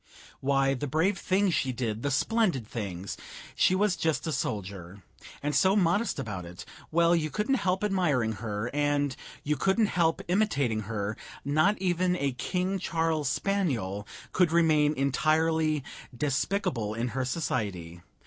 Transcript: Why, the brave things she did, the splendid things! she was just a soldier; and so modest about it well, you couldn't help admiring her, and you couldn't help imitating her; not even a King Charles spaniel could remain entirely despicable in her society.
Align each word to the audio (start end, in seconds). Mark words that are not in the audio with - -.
Why, 0.39 0.73
the 0.73 0.87
brave 0.87 1.19
things 1.19 1.53
she 1.53 1.71
did, 1.71 2.01
the 2.01 2.09
splendid 2.09 2.67
things! 2.67 3.17
she 3.53 3.75
was 3.75 3.95
just 3.95 4.25
a 4.25 4.31
soldier; 4.31 5.03
and 5.43 5.53
so 5.53 5.75
modest 5.75 6.17
about 6.17 6.43
it 6.43 6.65
well, 6.89 7.15
you 7.15 7.29
couldn't 7.29 7.53
help 7.61 7.83
admiring 7.83 8.31
her, 8.41 8.71
and 8.73 9.15
you 9.43 9.55
couldn't 9.55 9.85
help 9.93 10.23
imitating 10.27 10.79
her; 10.89 11.15
not 11.45 11.77
even 11.79 12.15
a 12.15 12.31
King 12.31 12.79
Charles 12.79 13.29
spaniel 13.29 14.07
could 14.31 14.51
remain 14.51 14.95
entirely 14.95 15.83
despicable 16.17 16.95
in 16.95 17.09
her 17.09 17.23
society. 17.23 18.01